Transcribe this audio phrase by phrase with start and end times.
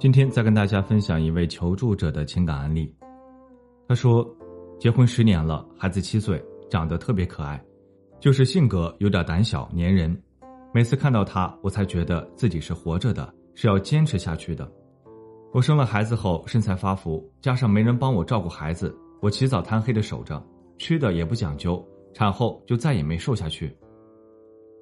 [0.00, 2.94] 今天再跟大家分享一位求助者的情感案例。
[3.88, 4.24] 他说，
[4.78, 6.40] 结婚十年了，孩子七岁，
[6.70, 7.60] 长得特别可爱，
[8.20, 10.16] 就是性格有点胆小粘人。
[10.72, 14.70] 每次看到他，我才觉得自己是活着的，是要坚持下去的。
[15.52, 20.40] 我生了孩子后，身材发福，加上没人帮我照顾孩子，我起早贪黑的守着，
[20.78, 21.84] 吃的也不讲究，
[22.14, 23.76] 产后就再也没瘦下去。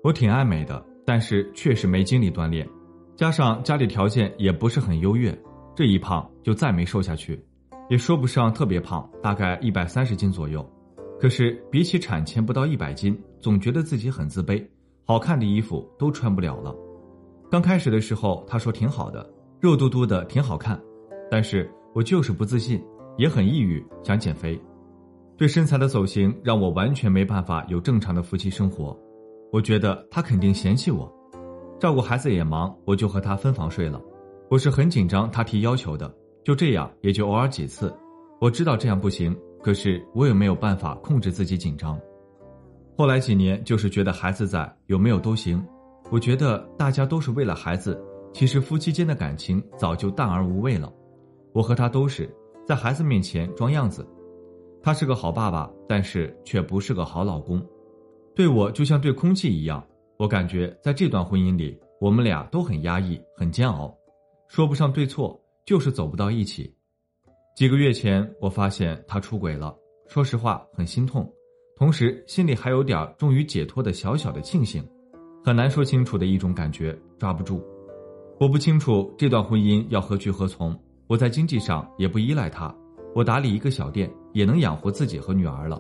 [0.03, 2.69] 我挺爱美的，但是确实没精力锻炼。
[3.17, 5.37] 加上家里条件也不是很优越，
[5.75, 7.43] 这一胖就再没瘦下去，
[7.89, 10.65] 也说不上特别胖，大概一百三十斤左右。
[11.19, 14.63] 可是比起产前不到一百斤，总觉得自己很自卑，
[15.07, 16.77] 好看的衣服都穿不了了。
[17.51, 19.27] 刚开始的时候，他说挺好的，
[19.61, 20.79] 肉嘟嘟的挺好看，
[21.31, 22.85] 但是我就是不自信，
[23.17, 24.61] 也很抑郁，想减肥。
[25.39, 28.95] 对身材的走形让我完全没办法有正常的夫妻生活，
[29.51, 31.11] 我觉得他肯定嫌弃我。
[31.79, 34.01] 照顾孩子也忙，我就和他分房睡了。
[34.49, 37.95] 我是很紧张他提要求的，就这样也就偶尔几次。
[38.41, 42.01] 我知道这样不行，可是我也没有办法控制自己紧张。
[42.97, 45.63] 后来几年就是觉得孩子在有没有都行。
[46.11, 48.01] 我觉得大家都是为了孩子，
[48.33, 50.91] 其实夫妻间的感情早就淡而无味了。
[51.53, 52.33] 我和他都是
[52.65, 54.07] 在孩子面前装样子，
[54.83, 57.63] 他是个好爸爸，但是却不是个好老公，
[58.35, 59.85] 对我就像对空气一样。
[60.19, 63.95] 我感觉在这段婚姻里，我们俩都很压抑、很煎熬，
[64.49, 66.75] 说不上对错，就是走不到一起。
[67.55, 69.77] 几个月前，我发现他出轨了，
[70.09, 71.31] 说实话很心痛，
[71.77, 74.83] 同时心里还有点终于解脱的小小的庆幸，
[75.45, 77.63] 很难说清楚的一种感觉，抓不住。
[78.41, 82.75] 我不清楚这段婚姻要何去何从，我在经济上也不依赖他，
[83.15, 85.79] 我打理一个小店也能养活自己和女儿了，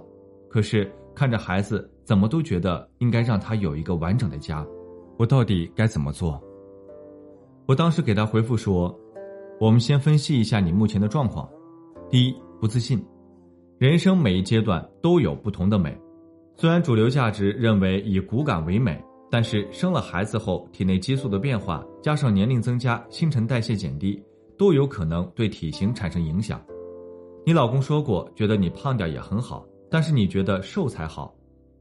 [0.50, 0.92] 可是。
[1.16, 4.64] 看着孩子，怎么都觉得应该让他有一个完整的家，
[5.16, 6.38] 我到底该怎么做？
[7.64, 8.94] 我当时给他回复说
[9.58, 11.48] ：“我们先分析一下你目前的状况。
[12.10, 13.02] 第一，不自信。
[13.78, 15.98] 人生每一阶段都有不同的美，
[16.54, 24.22] 虽然主流价值认为以骨感为美，但是生了孩子后，体内激素的变化加上年龄增加，新陈代谢减低，
[24.58, 26.60] 都有可能对体型产生影响。
[27.46, 31.34] 你老公说过，觉得你胖点也很好。”但是你觉得瘦才好，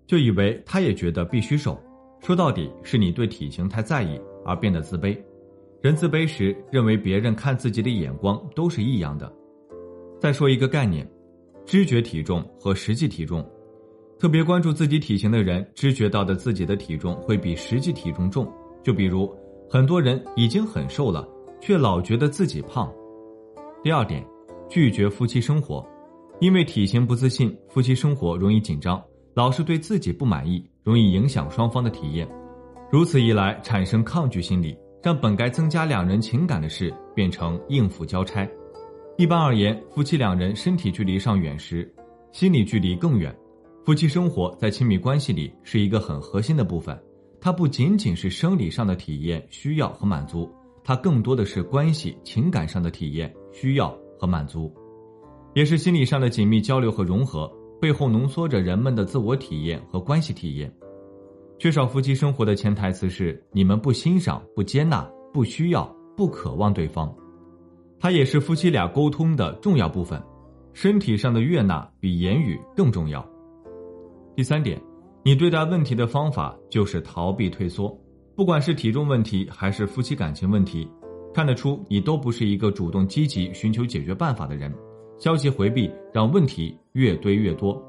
[0.07, 1.77] 就以为他也觉得必须瘦。
[2.21, 5.21] 说到底是你对体型太在意而变得自卑。
[5.81, 9.29] 人自卑时认为别人看自己的眼光都是异样的。
[10.17, 11.05] 再说一个概念，
[11.65, 13.45] 知觉体重和实际体重。
[14.17, 18.49] 特别关注自己体型的人，知觉到的自己的体重会比实际体重重。
[18.81, 19.29] 就比如
[19.69, 21.27] 很多人已经很瘦了，
[21.59, 22.89] 却老觉得自己胖。
[23.83, 24.25] 第二点，
[24.69, 25.85] 拒绝夫妻生活。
[26.40, 29.01] 因为体型不自信，夫妻生活容易紧张，
[29.34, 32.28] 老是对自己不满意，容易影响双方的体验。
[32.91, 38.47] 如此一来，产生抗拒心理，让本该增加两人情感的事变成应付交差。
[39.18, 41.90] 一般而言，夫妻两人身体距离上远时，
[42.31, 43.34] 心理距离更远。
[43.85, 47.00] 夫妻生活在亲密关系里是一个很核心的部分，
[47.40, 50.51] 它不仅仅是生理上的体验、需要和满足，
[50.84, 54.74] 它更多的是关系、情感上的体验、需要和满足。
[55.55, 57.49] 也是心理上的紧密交流和融合，
[57.79, 60.69] 背后浓缩着人们的自我体验和关系体验。
[61.57, 65.85] 缺少夫妻生活的潜台词是：你们不欣赏、不接纳、不需要、
[66.17, 67.15] 不渴望对方。
[67.97, 70.21] 它也是夫妻俩沟通的重要部分。
[70.73, 73.25] 身体上的悦纳比言语更重要。
[74.35, 74.77] 第三点，
[75.23, 77.97] 你对待问题的方法就是逃避退缩。
[78.35, 80.85] 不管是体重问题还是夫妻感情问题，
[81.33, 84.69] 看得出你都不是一个主动积极寻求解决办法的人。
[85.17, 87.81] 消极回避让问题越堆越多。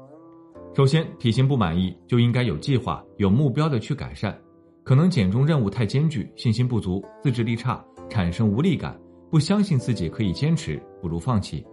[0.73, 4.37] 首先，体型不满意就应该有计划、有目标的去改善。
[4.83, 8.97] 可能减重任务太艰巨，信心不足，自制力差，产生无力感，
[9.29, 11.65] 不相信自己可以坚持，不如放弃。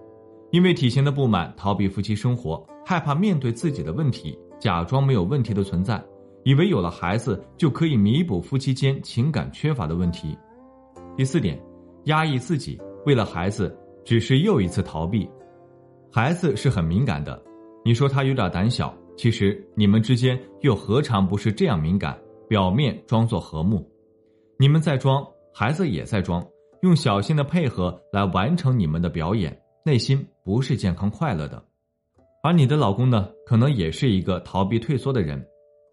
[0.50, 6.02] 因为体型的不满，逃避夫妻生活，害怕面对自己的问题，假装没有问题的存在，
[6.42, 10.36] 以为有了孩子就可以弥补夫妻间情感缺乏的问题。
[11.16, 11.60] 第四点，
[12.04, 15.28] 压抑自己，为了孩子，只是又一次逃避。
[16.14, 17.42] 孩子是很敏感的，
[17.84, 22.16] 你说他有点胆小，其实你们之间又何尝不是这样敏感？
[22.48, 23.84] 表面装作和睦，
[24.56, 26.46] 你们在装，孩子也在装，
[26.82, 31.60] 用小心的配合来完成你们的表演，内心不是健康快乐的。
[32.44, 35.44] 而你的老公呢，可能也是一个逃避退缩的人，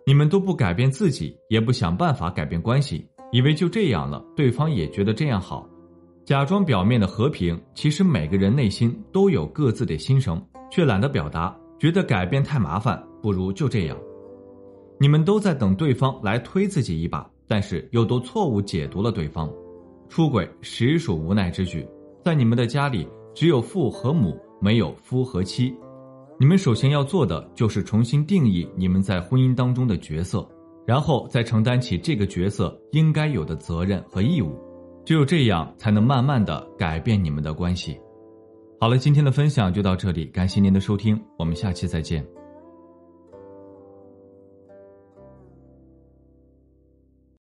[0.06, 5.68] 你们都不改变自己，也不想办法改变关系，以为就这样了，对方也觉得这样好。
[6.24, 13.98] 假装表面的和平，其实每个人内心都有各自的心声，却懒得表达，觉得改变太麻烦，不如就这样。
[15.00, 19.52] 你们都在等对方来推自己一把，但是又都错误解读了对方。
[20.10, 21.86] 出轨实属无奈之举。
[22.24, 25.74] 在你们的家里，只有父和母，没有夫和妻。
[26.40, 30.48] 你们首先要做的就是重新定义你们在婚姻当中的角色，
[30.86, 34.56] 然后再承担起这个角色应该有的责任和义务。
[35.04, 38.00] 只有这样，才能慢慢的改变你们的关系。
[38.80, 42.26] 好了，今天的分享就到这里，感谢您的收听，我们下期再见。